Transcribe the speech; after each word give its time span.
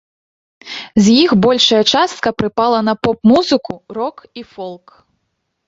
З 1.07 1.13
іх 1.23 1.31
большая 1.45 1.83
частка 1.93 2.33
прыпала 2.41 2.79
на 2.89 2.93
поп-музыку, 3.03 3.73
рок 4.01 4.27
і 4.43 4.47
фолк. 4.59 4.87